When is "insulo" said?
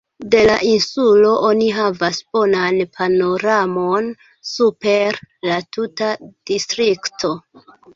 0.69-1.33